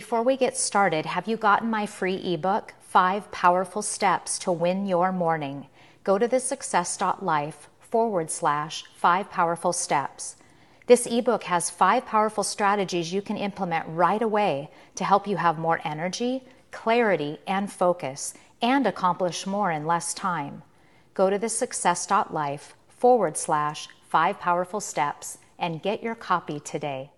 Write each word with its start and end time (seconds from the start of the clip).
Before 0.00 0.24
we 0.24 0.36
get 0.36 0.56
started, 0.56 1.06
have 1.06 1.28
you 1.28 1.36
gotten 1.36 1.70
my 1.70 1.86
free 1.86 2.16
ebook, 2.16 2.74
Five 2.80 3.30
Powerful 3.30 3.80
Steps 3.80 4.40
to 4.40 4.50
Win 4.50 4.86
Your 4.86 5.12
Morning? 5.12 5.68
Go 6.02 6.18
to 6.18 6.26
thesuccess.life 6.26 7.68
forward 7.78 8.28
slash 8.28 8.82
five 8.96 9.30
powerful 9.30 9.72
steps. 9.72 10.34
This 10.88 11.06
ebook 11.06 11.44
has 11.44 11.70
five 11.70 12.06
powerful 12.06 12.42
strategies 12.42 13.12
you 13.12 13.22
can 13.22 13.36
implement 13.36 13.86
right 13.86 14.20
away 14.20 14.68
to 14.96 15.04
help 15.04 15.28
you 15.28 15.36
have 15.36 15.60
more 15.60 15.80
energy, 15.84 16.42
clarity, 16.72 17.38
and 17.46 17.70
focus, 17.70 18.34
and 18.60 18.88
accomplish 18.88 19.46
more 19.46 19.70
in 19.70 19.86
less 19.86 20.12
time. 20.12 20.64
Go 21.14 21.30
to 21.30 21.38
thesuccess.life 21.38 22.74
forward 22.88 23.36
slash 23.36 23.86
five 24.08 24.40
powerful 24.40 24.80
steps 24.80 25.38
and 25.56 25.84
get 25.84 26.02
your 26.02 26.16
copy 26.16 26.58
today. 26.58 27.12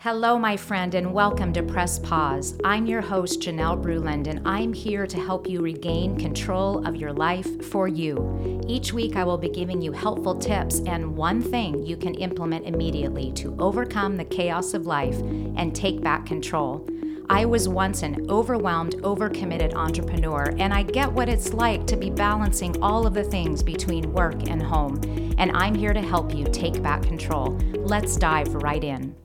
Hello, 0.00 0.38
my 0.38 0.58
friend, 0.58 0.94
and 0.94 1.12
welcome 1.14 1.54
to 1.54 1.62
Press 1.62 1.98
Pause. 1.98 2.60
I'm 2.62 2.86
your 2.86 3.00
host, 3.00 3.40
Janelle 3.40 3.82
Bruland, 3.82 4.26
and 4.26 4.46
I'm 4.46 4.74
here 4.74 5.06
to 5.06 5.16
help 5.18 5.48
you 5.48 5.62
regain 5.62 6.18
control 6.18 6.86
of 6.86 6.96
your 6.96 7.14
life 7.14 7.64
for 7.70 7.88
you. 7.88 8.62
Each 8.68 8.92
week, 8.92 9.16
I 9.16 9.24
will 9.24 9.38
be 9.38 9.48
giving 9.48 9.80
you 9.80 9.92
helpful 9.92 10.38
tips 10.38 10.80
and 10.86 11.16
one 11.16 11.40
thing 11.40 11.84
you 11.84 11.96
can 11.96 12.14
implement 12.16 12.66
immediately 12.66 13.32
to 13.32 13.56
overcome 13.58 14.16
the 14.16 14.24
chaos 14.26 14.74
of 14.74 14.86
life 14.86 15.18
and 15.18 15.74
take 15.74 16.02
back 16.02 16.26
control. 16.26 16.86
I 17.30 17.46
was 17.46 17.66
once 17.66 18.02
an 18.02 18.30
overwhelmed, 18.30 18.96
overcommitted 18.96 19.74
entrepreneur, 19.74 20.54
and 20.58 20.74
I 20.74 20.82
get 20.82 21.10
what 21.10 21.30
it's 21.30 21.54
like 21.54 21.86
to 21.86 21.96
be 21.96 22.10
balancing 22.10 22.80
all 22.82 23.06
of 23.06 23.14
the 23.14 23.24
things 23.24 23.62
between 23.62 24.12
work 24.12 24.46
and 24.48 24.62
home. 24.62 25.00
And 25.38 25.50
I'm 25.52 25.74
here 25.74 25.94
to 25.94 26.02
help 26.02 26.34
you 26.34 26.44
take 26.44 26.82
back 26.82 27.02
control. 27.02 27.58
Let's 27.74 28.18
dive 28.18 28.54
right 28.54 28.84
in. 28.84 29.16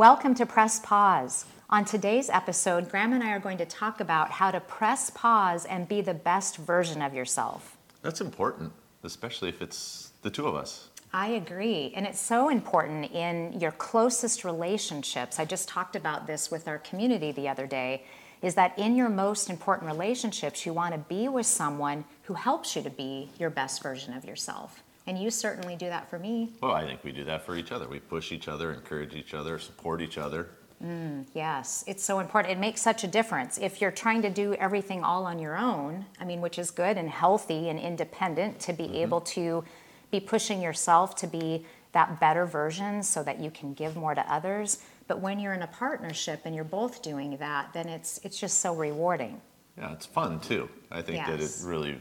Welcome 0.00 0.34
to 0.36 0.46
Press 0.46 0.80
Pause. 0.80 1.44
On 1.68 1.84
today's 1.84 2.30
episode, 2.30 2.90
Graham 2.90 3.12
and 3.12 3.22
I 3.22 3.32
are 3.32 3.38
going 3.38 3.58
to 3.58 3.66
talk 3.66 4.00
about 4.00 4.30
how 4.30 4.50
to 4.50 4.58
press 4.58 5.10
pause 5.10 5.66
and 5.66 5.86
be 5.86 6.00
the 6.00 6.14
best 6.14 6.56
version 6.56 7.02
of 7.02 7.12
yourself. 7.12 7.76
That's 8.00 8.22
important, 8.22 8.72
especially 9.02 9.50
if 9.50 9.60
it's 9.60 10.12
the 10.22 10.30
two 10.30 10.46
of 10.46 10.54
us. 10.54 10.88
I 11.12 11.26
agree. 11.32 11.92
And 11.94 12.06
it's 12.06 12.18
so 12.18 12.48
important 12.48 13.12
in 13.12 13.60
your 13.60 13.72
closest 13.72 14.42
relationships. 14.42 15.38
I 15.38 15.44
just 15.44 15.68
talked 15.68 15.94
about 15.94 16.26
this 16.26 16.50
with 16.50 16.66
our 16.66 16.78
community 16.78 17.30
the 17.30 17.50
other 17.50 17.66
day. 17.66 18.04
Is 18.40 18.54
that 18.54 18.78
in 18.78 18.96
your 18.96 19.10
most 19.10 19.50
important 19.50 19.86
relationships, 19.86 20.64
you 20.64 20.72
want 20.72 20.94
to 20.94 20.98
be 20.98 21.28
with 21.28 21.44
someone 21.44 22.06
who 22.22 22.32
helps 22.32 22.74
you 22.74 22.80
to 22.84 22.88
be 22.88 23.28
your 23.38 23.50
best 23.50 23.82
version 23.82 24.14
of 24.14 24.24
yourself. 24.24 24.82
And 25.10 25.20
you 25.20 25.32
certainly 25.32 25.74
do 25.74 25.86
that 25.86 26.08
for 26.08 26.20
me. 26.20 26.50
Well, 26.60 26.70
I 26.70 26.86
think 26.86 27.02
we 27.02 27.10
do 27.10 27.24
that 27.24 27.44
for 27.44 27.56
each 27.56 27.72
other. 27.72 27.88
We 27.88 27.98
push 27.98 28.30
each 28.30 28.46
other, 28.46 28.72
encourage 28.72 29.16
each 29.16 29.34
other, 29.34 29.58
support 29.58 30.00
each 30.00 30.18
other. 30.18 30.50
Mm, 30.80 31.26
yes, 31.34 31.82
it's 31.88 32.04
so 32.04 32.20
important. 32.20 32.52
It 32.52 32.60
makes 32.60 32.80
such 32.80 33.02
a 33.02 33.08
difference. 33.08 33.58
If 33.58 33.80
you're 33.80 33.90
trying 33.90 34.22
to 34.22 34.30
do 34.30 34.54
everything 34.54 35.02
all 35.02 35.26
on 35.26 35.40
your 35.40 35.58
own, 35.58 36.06
I 36.20 36.24
mean, 36.24 36.40
which 36.40 36.60
is 36.60 36.70
good 36.70 36.96
and 36.96 37.10
healthy 37.10 37.70
and 37.70 37.80
independent 37.80 38.60
to 38.60 38.72
be 38.72 38.84
mm-hmm. 38.84 38.94
able 39.02 39.20
to 39.22 39.64
be 40.12 40.20
pushing 40.20 40.62
yourself 40.62 41.16
to 41.16 41.26
be 41.26 41.66
that 41.90 42.20
better 42.20 42.46
version 42.46 43.02
so 43.02 43.24
that 43.24 43.40
you 43.40 43.50
can 43.50 43.74
give 43.74 43.96
more 43.96 44.14
to 44.14 44.32
others. 44.32 44.78
But 45.08 45.18
when 45.18 45.40
you're 45.40 45.54
in 45.54 45.62
a 45.62 45.66
partnership 45.66 46.42
and 46.44 46.54
you're 46.54 46.62
both 46.62 47.02
doing 47.02 47.36
that, 47.38 47.72
then 47.72 47.88
it's 47.88 48.20
it's 48.22 48.38
just 48.38 48.60
so 48.60 48.76
rewarding. 48.76 49.40
Yeah, 49.76 49.92
it's 49.92 50.06
fun 50.06 50.38
too. 50.38 50.68
I 50.88 51.02
think 51.02 51.16
yes. 51.16 51.28
that 51.28 51.40
it 51.40 51.68
really 51.68 52.00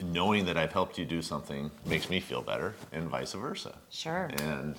knowing 0.00 0.44
that 0.46 0.56
I've 0.56 0.72
helped 0.72 0.98
you 0.98 1.04
do 1.04 1.22
something 1.22 1.70
makes 1.84 2.08
me 2.08 2.20
feel 2.20 2.42
better, 2.42 2.74
and 2.92 3.08
vice 3.08 3.32
versa. 3.32 3.74
Sure. 3.90 4.30
And 4.38 4.76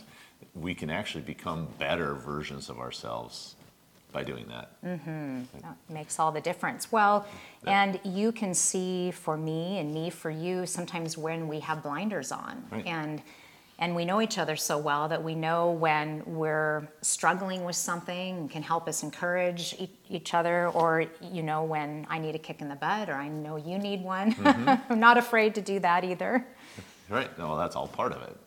we 0.55 0.73
can 0.73 0.89
actually 0.89 1.23
become 1.23 1.67
better 1.77 2.15
versions 2.15 2.69
of 2.69 2.79
ourselves 2.79 3.55
by 4.11 4.23
doing 4.23 4.47
that. 4.47 4.71
Mm-hmm. 4.83 5.41
That 5.61 5.77
makes 5.89 6.19
all 6.19 6.31
the 6.31 6.41
difference. 6.41 6.91
Well, 6.91 7.27
yeah. 7.63 7.83
and 7.83 7.99
you 8.03 8.31
can 8.31 8.53
see 8.53 9.11
for 9.11 9.37
me 9.37 9.77
and 9.77 9.93
me 9.93 10.09
for 10.09 10.31
you 10.31 10.65
sometimes 10.65 11.17
when 11.17 11.47
we 11.47 11.59
have 11.59 11.83
blinders 11.83 12.31
on. 12.31 12.63
Right. 12.71 12.85
And 12.87 13.21
and 13.79 13.95
we 13.95 14.03
know 14.03 14.21
each 14.21 14.37
other 14.37 14.57
so 14.57 14.77
well 14.77 15.07
that 15.07 15.23
we 15.23 15.33
know 15.33 15.71
when 15.71 16.21
we're 16.25 16.87
struggling 17.01 17.63
with 17.63 17.77
something 17.77 18.37
and 18.37 18.51
can 18.51 18.61
help 18.61 18.87
us 18.87 19.03
encourage 19.03 19.75
each 20.09 20.33
other 20.33 20.67
or 20.69 21.05
you 21.31 21.41
know 21.41 21.63
when 21.63 22.05
i 22.09 22.19
need 22.19 22.35
a 22.35 22.39
kick 22.39 22.61
in 22.61 22.69
the 22.69 22.75
butt 22.75 23.09
or 23.09 23.15
i 23.15 23.27
know 23.27 23.55
you 23.55 23.79
need 23.79 24.03
one 24.03 24.33
mm-hmm. 24.33 24.91
i'm 24.91 24.99
not 24.99 25.17
afraid 25.17 25.55
to 25.55 25.61
do 25.61 25.79
that 25.79 26.03
either 26.03 26.45
right 27.09 27.35
no 27.39 27.57
that's 27.57 27.75
all 27.75 27.87
part 27.87 28.11
of 28.11 28.21
it 28.21 28.37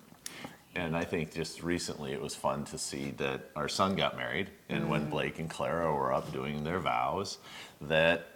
and 0.75 0.97
i 0.97 1.03
think 1.03 1.33
just 1.33 1.63
recently 1.63 2.13
it 2.13 2.21
was 2.21 2.35
fun 2.35 2.65
to 2.65 2.79
see 2.79 3.11
that 3.17 3.51
our 3.57 3.69
son 3.69 3.97
got 3.97 4.17
married 4.17 4.51
and 4.69 4.85
mm. 4.85 4.89
when 4.89 5.09
blake 5.09 5.39
and 5.39 5.51
clara 5.51 5.93
were 5.93 6.13
up 6.13 6.31
doing 6.33 6.63
their 6.63 6.79
vows 6.79 7.39
that 7.81 8.27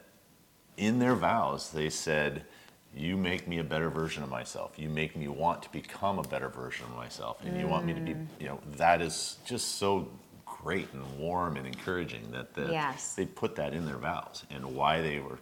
in 0.77 0.99
their 0.99 1.15
vows 1.15 1.71
they 1.71 1.91
said 1.91 2.45
you 2.95 3.17
make 3.17 3.47
me 3.47 3.59
a 3.59 3.65
better 3.65 3.91
version 3.91 4.23
of 4.23 4.31
myself. 4.31 4.73
You 4.77 4.89
make 4.89 5.17
me 5.17 5.29
want 5.29 5.63
to 5.63 5.71
become 5.71 6.19
a 6.19 6.23
better 6.23 6.49
version 6.49 6.87
of 6.87 6.97
myself. 6.97 7.45
And 7.45 7.59
you 7.61 7.67
want 7.67 7.85
me 7.85 7.93
to 7.93 8.01
be, 8.01 8.15
mm. 8.15 8.27
you 8.41 8.47
know, 8.47 8.61
that 8.77 9.03
is 9.03 9.37
just 9.45 9.77
so 9.77 10.09
great 10.45 10.93
and 10.93 11.19
warm 11.19 11.57
and 11.57 11.67
encouraging 11.67 12.31
that 12.33 12.55
the, 12.55 12.71
yes. 12.73 13.15
they 13.15 13.27
put 13.27 13.55
that 13.57 13.75
in 13.75 13.85
their 13.85 13.99
vows 13.99 14.45
and 14.51 14.65
why 14.65 15.03
they 15.03 15.19
were 15.19 15.39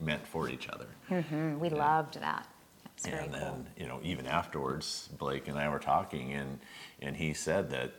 meant 0.00 0.26
for 0.26 0.48
each 0.48 0.68
other. 0.68 0.86
Mm-hmm. 1.10 1.58
We 1.58 1.68
loved 1.68 2.18
that. 2.20 2.48
That's 3.02 3.06
and 3.06 3.34
then, 3.34 3.52
cool. 3.52 3.66
you 3.76 3.86
know, 3.86 4.00
even 4.02 4.26
afterwards, 4.26 5.08
Blake 5.18 5.48
and 5.48 5.58
I 5.58 5.68
were 5.68 5.78
talking, 5.80 6.32
and 6.32 6.60
and 7.02 7.16
he 7.16 7.34
said 7.34 7.68
that, 7.70 7.92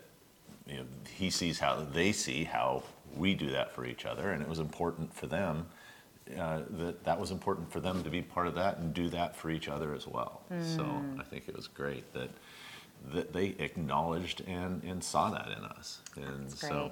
you 0.68 0.78
know, 0.78 0.86
he 1.14 1.30
sees 1.30 1.60
how 1.60 1.86
they 1.92 2.12
see 2.12 2.46
how 2.46 2.84
we 3.16 3.34
do 3.34 3.50
that 3.52 3.74
for 3.74 3.86
each 3.86 4.06
other, 4.06 4.32
and 4.32 4.42
it 4.42 4.48
was 4.48 4.60
important 4.60 5.14
for 5.14 5.28
them 5.28 5.68
uh, 6.38 6.62
that 6.72 7.04
that 7.04 7.20
was 7.20 7.32
important 7.32 7.72
for 7.72 7.80
them 7.80 8.04
to 8.04 8.10
be 8.10 8.22
part 8.22 8.48
of 8.48 8.56
that 8.56 8.78
and 8.80 8.94
do 8.94 9.10
that 9.10 9.36
for 9.36 9.50
each 9.50 9.68
other 9.68 9.94
as 9.94 10.08
well. 10.08 10.42
Mm. 10.52 10.76
So 10.76 11.02
I 11.20 11.24
think 11.24 11.48
it 11.48 11.56
was 11.56 11.68
great 11.68 12.12
that 12.14 12.30
that 13.14 13.34
they 13.34 13.56
acknowledged 13.60 14.42
and, 14.48 14.82
and 14.84 15.04
saw 15.04 15.30
that 15.30 15.48
in 15.56 15.64
us. 15.64 16.00
And 16.16 16.52
so 16.52 16.92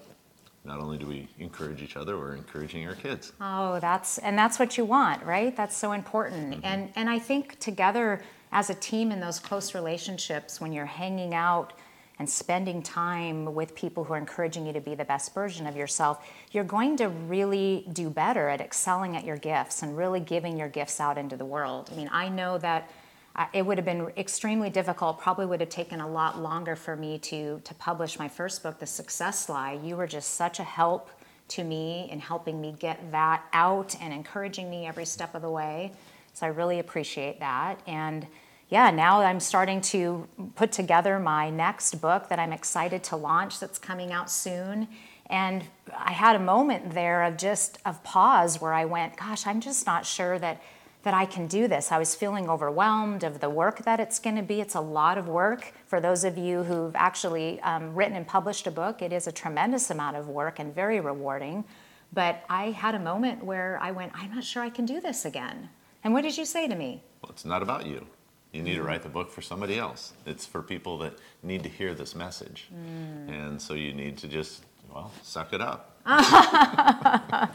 not 0.66 0.80
only 0.80 0.98
do 0.98 1.08
we 1.08 1.28
encourage 1.40 1.82
each 1.82 1.98
other, 1.98 2.18
we're 2.18 2.36
encouraging 2.36 2.88
our 2.88 2.96
kids. 2.96 3.34
Oh, 3.42 3.80
that's 3.80 4.18
and 4.20 4.38
that's 4.38 4.60
what 4.60 4.78
you 4.78 4.86
want, 4.86 5.24
right? 5.24 5.56
That's 5.56 5.76
so 5.76 5.92
important. 5.92 6.52
Mm-hmm. 6.52 6.66
And 6.66 6.90
and 6.96 7.10
I 7.10 7.20
think 7.20 7.60
together 7.60 8.24
as 8.52 8.70
a 8.70 8.76
team 8.76 9.12
in 9.12 9.20
those 9.20 9.40
close 9.40 9.74
relationships 9.74 10.62
when 10.62 10.72
you're 10.72 10.86
hanging 10.86 11.34
out 11.34 11.74
and 12.20 12.30
spending 12.30 12.82
time 12.84 13.54
with 13.56 13.76
people 13.76 14.04
who 14.04 14.14
are 14.14 14.18
encouraging 14.18 14.66
you 14.66 14.74
to 14.74 14.82
be 14.82 14.96
the 14.96 15.06
best 15.06 15.34
version 15.34 15.66
of 15.66 15.76
yourself, 15.76 16.26
you're 16.52 16.64
going 16.64 16.96
to 16.98 17.10
really 17.10 17.86
do 17.92 18.10
better 18.10 18.50
at 18.50 18.62
excelling 18.62 19.18
at 19.18 19.26
your 19.26 19.38
gifts 19.38 19.82
and 19.82 19.98
really 19.98 20.20
giving 20.20 20.58
your 20.58 20.70
gifts 20.70 21.00
out 21.00 21.18
into 21.18 21.36
the 21.36 21.46
world. 21.46 21.90
I 21.92 21.96
mean, 21.96 22.10
I 22.12 22.30
know 22.30 22.58
that 22.60 22.90
uh, 23.36 23.48
it 23.52 23.66
would 23.66 23.80
have 23.80 23.86
been 23.86 24.12
extremely 24.16 24.70
difficult, 24.70 25.20
probably 25.20 25.48
would 25.48 25.60
have 25.60 25.70
taken 25.70 26.02
a 26.02 26.08
lot 26.08 26.40
longer 26.40 26.76
for 26.76 26.96
me 26.96 27.18
to, 27.18 27.60
to 27.64 27.74
publish 27.76 28.20
my 28.20 28.28
first 28.28 28.62
book, 28.62 28.78
The 28.78 28.86
Success 28.86 29.50
Lie. 29.50 29.80
You 29.84 29.98
were 29.98 30.06
just 30.06 30.36
such 30.36 30.60
a 30.60 30.64
help 30.64 31.10
to 31.50 31.64
me 31.64 32.08
in 32.12 32.20
helping 32.20 32.62
me 32.62 32.76
get 32.78 33.12
that 33.12 33.44
out 33.54 33.96
and 34.00 34.14
encouraging 34.14 34.70
me 34.70 34.86
every 34.86 35.06
step 35.06 35.34
of 35.34 35.42
the 35.42 35.50
way. 35.50 35.92
So 36.34 36.46
I 36.46 36.50
really 36.50 36.80
appreciate 36.80 37.40
that. 37.40 37.80
And 37.88 38.28
yeah, 38.74 38.90
now 38.90 39.22
I'm 39.22 39.40
starting 39.40 39.82
to 39.82 40.28
put 40.56 40.72
together 40.72 41.20
my 41.20 41.52
next 41.52 42.02
book 42.02 42.28
that 42.30 42.40
I'm 42.40 42.52
excited 42.52 43.04
to 43.04 43.16
launch 43.16 43.60
that's 43.60 43.78
coming 43.78 44.12
out 44.12 44.32
soon. 44.32 44.88
And 45.28 45.64
I 45.96 46.12
had 46.12 46.36
a 46.36 46.40
moment 46.40 46.92
there 46.92 47.22
of 47.22 47.38
just 47.38 47.78
of 47.86 48.04
pause 48.04 48.60
where 48.60 48.74
I 48.74 48.86
went, 48.86 49.16
gosh, 49.16 49.46
I'm 49.46 49.62
just 49.62 49.86
not 49.86 50.08
sure 50.08 50.40
that 50.40 50.60
that 51.04 51.14
I 51.14 51.26
can 51.26 51.46
do 51.46 51.68
this. 51.68 51.92
I 51.92 52.00
was 52.00 52.16
feeling 52.16 52.50
overwhelmed 52.50 53.24
of 53.24 53.42
the 53.42 53.50
work 53.50 53.84
that 53.84 54.00
it's 54.00 54.18
going 54.18 54.38
to 54.38 54.42
be. 54.42 54.60
It's 54.60 54.74
a 54.74 54.82
lot 54.82 55.20
of 55.20 55.28
work. 55.28 55.74
For 55.86 56.00
those 56.00 56.24
of 56.24 56.38
you 56.38 56.64
who've 56.64 56.96
actually 56.96 57.60
um, 57.60 57.94
written 57.94 58.16
and 58.16 58.26
published 58.26 58.66
a 58.66 58.72
book, 58.72 59.04
it 59.04 59.14
is 59.14 59.28
a 59.28 59.32
tremendous 59.32 59.92
amount 59.92 60.18
of 60.18 60.30
work 60.30 60.58
and 60.58 60.74
very 60.74 61.00
rewarding. 61.00 61.64
But 62.12 62.44
I 62.50 62.72
had 62.72 62.96
a 62.96 63.00
moment 63.00 63.44
where 63.44 63.78
I 63.82 63.92
went, 63.92 64.14
I'm 64.16 64.34
not 64.34 64.46
sure 64.46 64.64
I 64.64 64.70
can 64.72 64.86
do 64.86 65.00
this 65.00 65.26
again. 65.26 65.70
And 66.04 66.12
what 66.12 66.24
did 66.24 66.38
you 66.38 66.46
say 66.46 66.68
to 66.70 66.76
me? 66.76 67.04
Well, 67.22 67.32
it's 67.32 67.46
not 67.46 67.62
about 67.62 67.86
you. 67.86 68.08
You 68.54 68.62
need 68.62 68.76
to 68.76 68.84
write 68.84 69.02
the 69.02 69.10
book 69.10 69.32
for 69.32 69.42
somebody 69.42 69.80
else. 69.80 70.14
It's 70.28 70.46
for 70.46 70.62
people 70.62 71.00
that 71.00 71.18
need 71.42 71.64
to 71.64 71.70
hear 71.70 71.96
this 71.96 72.14
message. 72.14 72.68
Mm. 72.72 73.30
And 73.30 73.62
so 73.62 73.74
you 73.74 73.94
need 73.94 74.18
to 74.20 74.28
just, 74.28 74.64
well, 74.94 75.12
suck 75.24 75.54
it 75.54 75.62
up. 75.62 75.98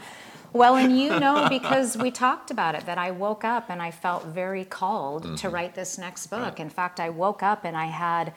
well, 0.53 0.75
and 0.75 0.99
you 0.99 1.17
know, 1.17 1.47
because 1.49 1.95
we 1.95 2.11
talked 2.11 2.51
about 2.51 2.75
it, 2.75 2.85
that 2.85 2.97
I 2.97 3.11
woke 3.11 3.45
up 3.45 3.69
and 3.69 3.81
I 3.81 3.91
felt 3.91 4.25
very 4.25 4.65
called 4.65 5.23
mm-hmm. 5.23 5.35
to 5.35 5.49
write 5.49 5.73
this 5.73 5.97
next 5.97 6.27
book. 6.27 6.41
Right. 6.41 6.59
In 6.59 6.69
fact, 6.69 6.99
I 6.99 7.09
woke 7.09 7.43
up 7.43 7.63
and 7.63 7.77
I 7.77 7.85
had 7.85 8.33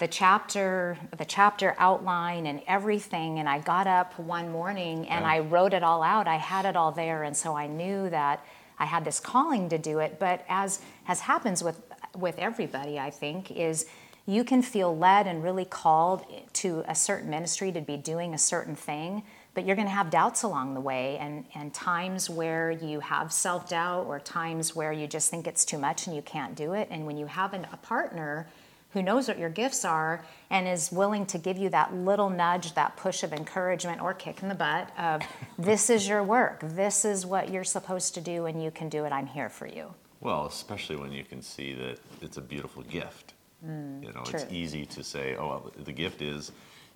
the 0.00 0.08
chapter 0.08 0.98
the 1.18 1.24
chapter 1.26 1.76
outline 1.78 2.46
and 2.46 2.62
everything 2.66 3.38
and 3.38 3.46
i 3.46 3.58
got 3.58 3.86
up 3.86 4.18
one 4.18 4.50
morning 4.50 5.06
and 5.08 5.26
i 5.26 5.40
wrote 5.40 5.74
it 5.74 5.82
all 5.82 6.02
out 6.02 6.26
i 6.26 6.36
had 6.36 6.64
it 6.64 6.74
all 6.74 6.90
there 6.90 7.22
and 7.22 7.36
so 7.36 7.54
i 7.54 7.66
knew 7.66 8.08
that 8.08 8.42
i 8.78 8.86
had 8.86 9.04
this 9.04 9.20
calling 9.20 9.68
to 9.68 9.76
do 9.76 9.98
it 9.98 10.18
but 10.18 10.42
as 10.48 10.80
as 11.06 11.20
happens 11.20 11.62
with 11.62 11.78
with 12.16 12.38
everybody, 12.38 12.98
I 12.98 13.10
think, 13.10 13.50
is 13.50 13.86
You 14.26 14.44
can 14.44 14.62
feel 14.62 14.96
led 14.96 15.26
and 15.26 15.42
really 15.42 15.64
called 15.64 16.24
to 16.54 16.84
a 16.86 16.94
certain 16.94 17.30
ministry 17.30 17.72
to 17.72 17.80
be 17.80 17.96
doing 17.96 18.34
a 18.34 18.38
certain 18.38 18.76
thing, 18.76 19.22
but 19.54 19.66
you're 19.66 19.74
going 19.76 19.88
to 19.88 19.94
have 19.94 20.10
doubts 20.10 20.42
along 20.44 20.74
the 20.74 20.80
way 20.80 21.16
and, 21.18 21.44
and 21.54 21.74
times 21.74 22.30
where 22.30 22.70
you 22.70 23.00
have 23.00 23.32
self 23.32 23.68
doubt 23.68 24.06
or 24.06 24.20
times 24.20 24.76
where 24.76 24.92
you 24.92 25.06
just 25.06 25.30
think 25.30 25.46
it's 25.46 25.64
too 25.64 25.78
much 25.78 26.06
and 26.06 26.14
you 26.14 26.22
can't 26.22 26.54
do 26.54 26.74
it. 26.74 26.86
And 26.90 27.06
when 27.06 27.16
you 27.16 27.26
have 27.26 27.54
an, 27.54 27.66
a 27.72 27.76
partner 27.78 28.46
who 28.92 29.02
knows 29.02 29.28
what 29.28 29.38
your 29.38 29.48
gifts 29.50 29.84
are 29.84 30.24
and 30.50 30.68
is 30.68 30.92
willing 30.92 31.24
to 31.26 31.38
give 31.38 31.56
you 31.56 31.68
that 31.70 31.94
little 31.94 32.28
nudge, 32.30 32.74
that 32.74 32.96
push 32.96 33.22
of 33.22 33.32
encouragement 33.32 34.00
or 34.00 34.12
kick 34.14 34.42
in 34.42 34.48
the 34.48 34.54
butt 34.54 34.90
of 34.98 35.22
this 35.58 35.90
is 35.90 36.08
your 36.08 36.22
work, 36.22 36.60
this 36.62 37.04
is 37.04 37.24
what 37.24 37.50
you're 37.50 37.64
supposed 37.64 38.14
to 38.14 38.20
do, 38.20 38.46
and 38.46 38.62
you 38.62 38.70
can 38.70 38.88
do 38.88 39.04
it, 39.04 39.12
I'm 39.12 39.26
here 39.26 39.48
for 39.48 39.66
you. 39.66 39.94
Well, 40.20 40.46
especially 40.46 40.96
when 40.96 41.12
you 41.12 41.24
can 41.24 41.40
see 41.42 41.74
that 41.74 41.98
it's 42.20 42.36
a 42.36 42.42
beautiful 42.42 42.82
gift. 42.82 43.34
Mm, 43.66 44.02
you 44.02 44.12
know, 44.12 44.22
true. 44.22 44.40
it's 44.40 44.52
easy 44.52 44.86
to 44.86 45.02
say, 45.02 45.36
oh, 45.36 45.48
well, 45.48 45.72
the 45.84 45.92
gift 45.92 46.22
is 46.22 46.52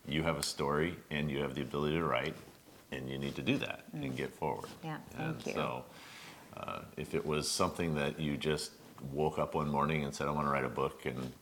you 0.06 0.22
have 0.22 0.38
a 0.38 0.42
story 0.42 0.96
and 1.10 1.30
you 1.30 1.40
have 1.40 1.54
the 1.54 1.62
ability 1.62 1.96
to 1.96 2.04
write, 2.04 2.34
and 2.92 3.08
you 3.08 3.18
need 3.18 3.34
to 3.36 3.42
do 3.42 3.58
that 3.58 3.84
mm. 3.94 4.04
and 4.04 4.16
get 4.16 4.34
forward. 4.34 4.68
Yeah, 4.82 4.96
thank 5.10 5.20
and 5.20 5.46
you. 5.46 5.52
so 5.52 5.84
uh, 6.56 6.80
if 6.96 7.14
it 7.14 7.24
was 7.24 7.50
something 7.50 7.94
that 7.94 8.20
you 8.20 8.36
just 8.36 8.72
woke 9.12 9.38
up 9.38 9.54
one 9.54 9.68
morning 9.68 10.04
and 10.04 10.14
said, 10.14 10.28
I 10.28 10.30
want 10.30 10.46
to 10.46 10.50
write 10.50 10.64
a 10.64 10.68
book, 10.68 11.04
and 11.06 11.32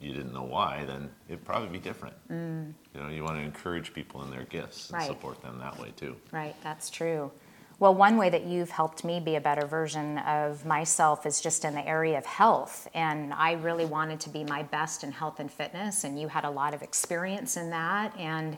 you 0.00 0.12
didn't 0.12 0.32
know 0.32 0.42
why, 0.42 0.84
then 0.84 1.10
it'd 1.28 1.44
probably 1.44 1.68
be 1.68 1.78
different. 1.78 2.16
Mm. 2.28 2.72
You 2.94 3.00
know, 3.00 3.08
you 3.08 3.22
want 3.22 3.36
to 3.36 3.42
encourage 3.42 3.92
people 3.92 4.22
in 4.24 4.30
their 4.30 4.44
gifts 4.44 4.90
and 4.90 4.98
right. 4.98 5.06
support 5.06 5.40
them 5.42 5.58
that 5.60 5.78
way 5.78 5.92
too. 5.96 6.16
Right, 6.32 6.56
that's 6.62 6.90
true. 6.90 7.30
Well, 7.82 7.96
one 7.96 8.16
way 8.16 8.30
that 8.30 8.44
you've 8.44 8.70
helped 8.70 9.02
me 9.02 9.18
be 9.18 9.34
a 9.34 9.40
better 9.40 9.66
version 9.66 10.18
of 10.18 10.64
myself 10.64 11.26
is 11.26 11.40
just 11.40 11.64
in 11.64 11.74
the 11.74 11.84
area 11.84 12.16
of 12.16 12.24
health. 12.24 12.86
And 12.94 13.34
I 13.34 13.54
really 13.54 13.86
wanted 13.86 14.20
to 14.20 14.30
be 14.30 14.44
my 14.44 14.62
best 14.62 15.02
in 15.02 15.10
health 15.10 15.40
and 15.40 15.50
fitness, 15.50 16.04
and 16.04 16.16
you 16.16 16.28
had 16.28 16.44
a 16.44 16.50
lot 16.50 16.74
of 16.74 16.82
experience 16.82 17.56
in 17.56 17.70
that. 17.70 18.16
And 18.16 18.56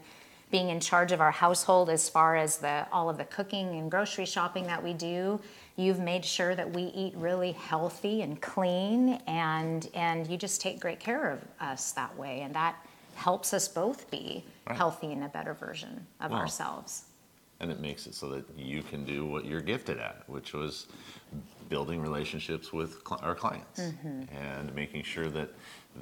being 0.50 0.68
in 0.68 0.78
charge 0.78 1.10
of 1.10 1.22
our 1.22 1.30
household 1.30 1.88
as 1.88 2.06
far 2.06 2.36
as 2.36 2.58
the 2.58 2.86
all 2.92 3.08
of 3.08 3.16
the 3.16 3.24
cooking 3.24 3.78
and 3.78 3.90
grocery 3.90 4.26
shopping 4.26 4.66
that 4.66 4.84
we 4.84 4.92
do, 4.92 5.40
you've 5.76 6.00
made 6.00 6.22
sure 6.22 6.54
that 6.54 6.70
we 6.70 6.82
eat 6.94 7.14
really 7.16 7.52
healthy 7.52 8.20
and 8.20 8.42
clean 8.42 9.22
and 9.26 9.88
and 9.94 10.26
you 10.26 10.36
just 10.36 10.60
take 10.60 10.80
great 10.80 11.00
care 11.00 11.30
of 11.30 11.40
us 11.60 11.92
that 11.92 12.14
way 12.18 12.42
and 12.42 12.54
that 12.54 12.76
helps 13.14 13.54
us 13.54 13.68
both 13.68 14.10
be 14.10 14.44
right. 14.68 14.76
healthy 14.76 15.12
and 15.12 15.24
a 15.24 15.28
better 15.28 15.54
version 15.54 16.06
of 16.20 16.30
well, 16.30 16.40
ourselves 16.40 17.04
and 17.60 17.70
it 17.70 17.80
makes 17.80 18.06
it 18.06 18.14
so 18.14 18.28
that 18.30 18.44
you 18.56 18.82
can 18.82 19.04
do 19.04 19.24
what 19.26 19.44
you're 19.44 19.60
gifted 19.60 19.98
at, 19.98 20.22
which 20.26 20.52
was 20.52 20.86
building 21.68 22.00
relationships 22.00 22.72
with 22.72 23.02
cl- 23.06 23.20
our 23.22 23.34
clients 23.34 23.80
mm-hmm. 23.80 24.22
and 24.34 24.74
making 24.74 25.02
sure 25.02 25.28
that 25.28 25.50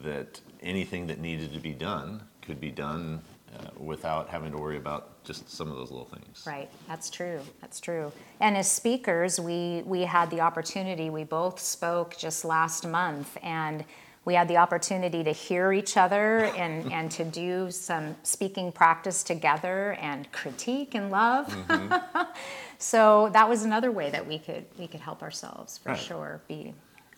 that 0.03 0.41
anything 0.63 1.07
that 1.07 1.21
needed 1.21 1.53
to 1.53 1.61
be 1.61 1.73
done 1.73 2.23
could 2.41 2.61
be 2.61 2.71
done 2.71 3.21
uh, 3.55 3.67
without 3.77 4.29
having 4.29 4.51
to 4.51 4.59
worry 4.59 4.79
about 4.79 5.23
just 5.25 5.49
some 5.51 5.71
of 5.71 5.77
those 5.77 5.91
little 5.91 6.07
things. 6.07 6.45
Right, 6.47 6.71
that's 6.89 7.11
true. 7.11 7.41
That's 7.61 7.81
true. 7.81 8.11
And 8.41 8.57
as 8.57 8.71
speakers, 8.71 9.39
we 9.39 9.83
we 9.85 10.03
had 10.03 10.31
the 10.31 10.41
opportunity. 10.41 11.11
We 11.11 11.25
both 11.25 11.61
spoke 11.61 12.17
just 12.17 12.45
last 12.45 12.87
month, 12.87 13.37
and 13.43 13.85
we 14.25 14.35
had 14.35 14.47
the 14.47 14.57
opportunity 14.57 15.25
to 15.25 15.33
hear 15.33 15.73
each 15.73 15.97
other 15.97 16.45
and, 16.57 16.93
and 16.93 17.11
to 17.11 17.25
do 17.25 17.71
some 17.71 18.15
speaking 18.23 18.71
practice 18.71 19.23
together 19.23 19.93
and 19.95 20.31
critique 20.31 20.95
and 20.95 21.11
love. 21.11 21.49
Mm-hmm. 21.49 22.23
so 22.79 23.31
that 23.33 23.49
was 23.49 23.65
another 23.65 23.91
way 23.91 24.11
that 24.11 24.27
we 24.27 24.39
could 24.39 24.65
we 24.79 24.87
could 24.87 25.01
help 25.01 25.23
ourselves 25.23 25.79
for 25.79 25.91
right. 25.91 25.99
sure 25.99 26.41
be 26.47 26.73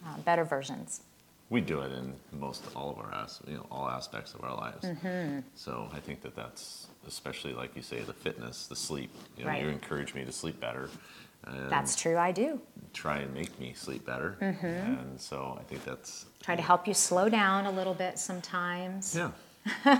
uh, 0.06 0.16
better 0.18 0.44
versions. 0.44 1.02
We 1.50 1.60
do 1.60 1.80
it 1.80 1.92
in 1.92 2.14
most 2.32 2.64
all 2.74 2.90
of 2.90 2.98
our 2.98 3.26
you 3.46 3.58
know 3.58 3.66
all 3.70 3.88
aspects 3.88 4.32
of 4.32 4.42
our 4.42 4.56
lives. 4.56 4.86
Mm-hmm. 4.86 5.40
So 5.54 5.90
I 5.92 6.00
think 6.00 6.22
that 6.22 6.34
that's 6.34 6.86
especially 7.06 7.52
like 7.52 7.76
you 7.76 7.82
say 7.82 8.00
the 8.00 8.14
fitness, 8.14 8.66
the 8.66 8.76
sleep. 8.76 9.10
You 9.36 9.44
know, 9.44 9.50
right. 9.50 9.62
you 9.62 9.68
encourage 9.68 10.14
me 10.14 10.24
to 10.24 10.32
sleep 10.32 10.58
better. 10.58 10.88
That's 11.68 11.94
true, 11.94 12.16
I 12.16 12.32
do. 12.32 12.60
Try 12.94 13.18
and 13.18 13.34
make 13.34 13.60
me 13.60 13.74
sleep 13.74 14.06
better. 14.06 14.38
Mm-hmm. 14.40 14.66
And 14.66 15.20
so 15.20 15.58
I 15.60 15.64
think 15.64 15.84
that's. 15.84 16.24
Try 16.42 16.56
to 16.56 16.62
help 16.62 16.88
you 16.88 16.94
slow 16.94 17.28
down 17.28 17.66
a 17.66 17.70
little 17.70 17.94
bit 17.94 18.18
sometimes. 18.18 19.14
Yeah. 19.14 19.32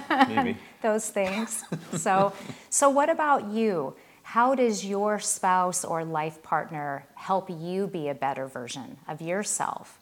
Maybe. 0.29 0.57
Those 0.83 1.11
things. 1.11 1.65
so, 1.93 2.33
so 2.71 2.89
what 2.89 3.11
about 3.11 3.49
you? 3.49 3.95
How 4.23 4.55
does 4.55 4.85
your 4.85 5.19
spouse 5.21 5.85
or 5.85 6.05
life 6.05 6.43
partner 6.43 7.07
help 7.15 7.51
you 7.51 7.87
be 7.87 8.09
a 8.09 8.15
better 8.15 8.47
version 8.47 8.97
of 9.07 9.21
yourself? 9.21 9.99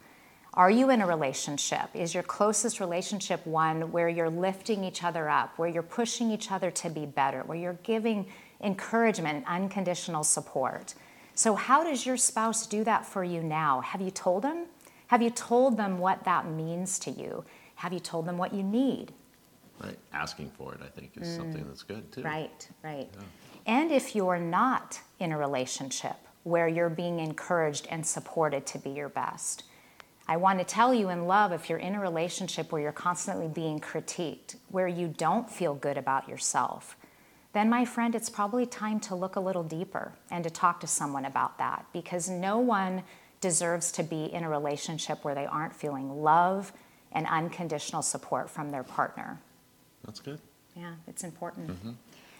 Are 0.53 0.69
you 0.69 0.91
in 0.91 1.01
a 1.01 1.07
relationship? 1.07 1.89
Is 1.95 2.13
your 2.13 2.23
closest 2.23 2.79
relationship 2.79 3.45
one 3.45 3.91
where 3.91 4.07
you're 4.07 4.29
lifting 4.29 4.83
each 4.83 5.03
other 5.03 5.27
up, 5.27 5.57
where 5.57 5.67
you're 5.67 5.81
pushing 5.81 6.29
each 6.29 6.51
other 6.51 6.69
to 6.71 6.89
be 6.89 7.05
better, 7.05 7.41
where 7.41 7.57
you're 7.57 7.79
giving 7.83 8.27
encouragement, 8.61 9.45
unconditional 9.47 10.23
support? 10.23 10.93
So, 11.35 11.55
how 11.55 11.83
does 11.83 12.05
your 12.05 12.17
spouse 12.17 12.67
do 12.67 12.83
that 12.83 13.05
for 13.05 13.23
you 13.23 13.41
now? 13.41 13.81
Have 13.81 14.01
you 14.01 14.11
told 14.11 14.43
them? 14.43 14.65
Have 15.07 15.21
you 15.21 15.29
told 15.29 15.77
them 15.77 15.97
what 15.97 16.23
that 16.25 16.47
means 16.47 16.99
to 16.99 17.11
you? 17.11 17.43
Have 17.75 17.93
you 17.93 17.99
told 17.99 18.25
them 18.25 18.37
what 18.37 18.53
you 18.53 18.63
need? 18.63 19.13
Right. 19.79 19.97
Asking 20.13 20.49
for 20.51 20.73
it, 20.73 20.79
I 20.83 20.87
think, 20.87 21.11
is 21.19 21.27
mm. 21.27 21.37
something 21.37 21.65
that's 21.67 21.83
good 21.83 22.11
too. 22.11 22.21
Right, 22.21 22.67
right. 22.83 23.09
Yeah. 23.11 23.23
And 23.65 23.91
if 23.91 24.15
you're 24.15 24.39
not 24.39 24.99
in 25.19 25.31
a 25.31 25.37
relationship 25.37 26.15
where 26.43 26.67
you're 26.67 26.89
being 26.89 27.19
encouraged 27.19 27.87
and 27.89 28.05
supported 28.05 28.65
to 28.67 28.77
be 28.77 28.91
your 28.91 29.09
best, 29.09 29.63
I 30.27 30.37
want 30.37 30.59
to 30.59 30.65
tell 30.65 30.93
you 30.93 31.09
in 31.09 31.27
love 31.27 31.51
if 31.51 31.69
you're 31.69 31.79
in 31.79 31.95
a 31.95 31.99
relationship 31.99 32.71
where 32.71 32.81
you're 32.81 32.91
constantly 32.91 33.47
being 33.47 33.79
critiqued, 33.79 34.55
where 34.69 34.87
you 34.87 35.07
don't 35.07 35.49
feel 35.49 35.73
good 35.75 35.97
about 35.97 36.29
yourself, 36.29 36.95
then 37.53 37.69
my 37.69 37.85
friend, 37.85 38.15
it's 38.15 38.29
probably 38.29 38.65
time 38.65 38.99
to 39.01 39.15
look 39.15 39.35
a 39.35 39.39
little 39.39 39.63
deeper 39.63 40.11
and 40.31 40.43
to 40.43 40.49
talk 40.49 40.79
to 40.81 40.87
someone 40.87 41.25
about 41.25 41.57
that 41.59 41.85
because 41.93 42.27
no 42.27 42.57
one 42.57 43.03
deserves 43.41 43.91
to 43.91 44.03
be 44.03 44.25
in 44.25 44.43
a 44.43 44.49
relationship 44.49 45.23
where 45.23 45.35
they 45.35 45.45
aren't 45.45 45.75
feeling 45.75 46.23
love 46.23 46.73
and 47.11 47.27
unconditional 47.27 48.01
support 48.01 48.49
from 48.49 48.71
their 48.71 48.83
partner. 48.83 49.39
That's 50.03 50.19
good. 50.19 50.39
Yeah, 50.75 50.93
it's 51.07 51.23
important. 51.23 51.69
Mm-hmm. 51.69 51.91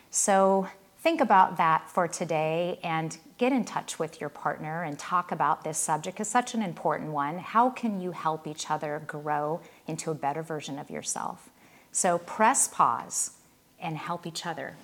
So 0.10 0.68
think 1.00 1.21
about 1.21 1.57
that 1.57 1.89
for 1.89 2.07
today 2.07 2.80
and 2.83 3.16
get 3.38 3.51
in 3.51 3.66
touch 3.66 4.00
with 4.00 4.19
your 4.19 4.30
partner 4.30 4.83
and 4.83 4.98
talk 4.98 5.31
about 5.31 5.63
this 5.63 5.77
subject. 5.77 6.19
It's 6.19 6.30
such 6.30 6.56
an 6.56 6.63
important 6.63 7.12
one. 7.12 7.38
How 7.38 7.69
can 7.69 8.01
you 8.01 8.12
help 8.12 8.48
each 8.48 8.71
other 8.71 9.04
grow 9.06 9.62
into 9.86 10.09
a 10.09 10.16
better 10.16 10.42
version 10.42 10.80
of 10.80 10.89
yourself? 10.89 11.51
So 11.92 12.18
press 12.18 12.68
pause 12.68 13.31
and 13.80 13.98
help 13.98 14.25
each 14.25 14.48
other 14.48 14.75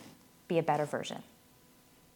be 0.50 0.58
a 0.58 0.64
better 0.64 0.86
version. 0.86 1.24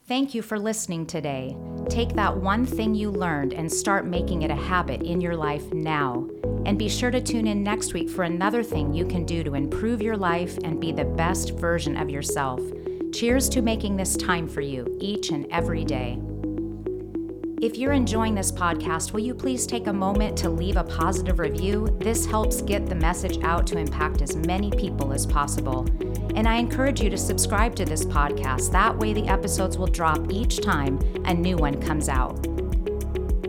Thank 0.05 0.33
you 0.33 0.41
for 0.41 0.59
listening 0.59 1.05
today. 1.05 1.55
Take 1.87 2.09
that 2.15 2.35
one 2.35 2.65
thing 2.65 2.93
you 2.93 3.09
learned 3.09 3.53
and 3.53 3.71
start 3.71 4.05
making 4.05 4.41
it 4.41 4.51
a 4.51 4.55
habit 4.55 5.01
in 5.01 5.21
your 5.21 5.37
life 5.37 5.71
now. 5.71 6.27
And 6.65 6.77
be 6.77 6.89
sure 6.89 7.09
to 7.09 7.21
tune 7.21 7.47
in 7.47 7.63
next 7.63 7.93
week 7.93 8.09
for 8.09 8.23
another 8.23 8.63
thing 8.63 8.93
you 8.93 9.05
can 9.05 9.25
do 9.25 9.45
to 9.45 9.55
improve 9.55 10.01
your 10.01 10.17
life 10.17 10.57
and 10.65 10.81
be 10.81 10.91
the 10.91 11.05
best 11.05 11.51
version 11.51 11.95
of 11.95 12.09
yourself. 12.09 12.59
Cheers 13.13 13.47
to 13.49 13.61
making 13.61 13.95
this 13.95 14.17
time 14.17 14.49
for 14.49 14.59
you 14.59 14.97
each 14.99 15.29
and 15.29 15.47
every 15.49 15.85
day. 15.85 16.19
If 17.63 17.77
you're 17.77 17.93
enjoying 17.93 18.35
this 18.35 18.51
podcast, 18.51 19.13
will 19.13 19.21
you 19.21 19.33
please 19.33 19.65
take 19.65 19.87
a 19.87 19.93
moment 19.93 20.37
to 20.39 20.49
leave 20.49 20.75
a 20.75 20.83
positive 20.83 21.39
review? 21.39 21.95
This 21.97 22.25
helps 22.25 22.61
get 22.61 22.87
the 22.87 22.95
message 22.95 23.41
out 23.41 23.65
to 23.67 23.77
impact 23.77 24.21
as 24.21 24.35
many 24.35 24.69
people 24.69 25.13
as 25.13 25.25
possible. 25.25 25.87
And 26.35 26.45
I 26.45 26.55
encourage 26.55 26.99
you 26.99 27.09
to 27.09 27.17
subscribe 27.17 27.73
to 27.77 27.85
this 27.85 28.03
podcast. 28.03 28.73
That 28.73 28.97
way, 28.97 29.13
the 29.13 29.25
episodes 29.29 29.77
will 29.77 29.87
drop 29.87 30.29
each 30.29 30.59
time 30.59 30.99
a 31.23 31.33
new 31.33 31.55
one 31.55 31.81
comes 31.81 32.09
out. 32.09 32.45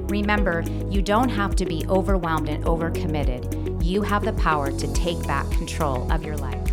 Remember, 0.09 0.63
you 0.89 1.03
don't 1.03 1.29
have 1.29 1.57
to 1.57 1.67
be 1.67 1.85
overwhelmed 1.89 2.49
and 2.49 2.65
overcommitted. 2.67 3.85
You 3.85 4.03
have 4.03 4.25
the 4.25 4.35
power 4.35 4.71
to 4.71 4.95
take 4.95 5.21
back 5.27 5.51
control 5.51 6.09
of 6.13 6.25
your 6.25 6.37
life. 6.37 6.64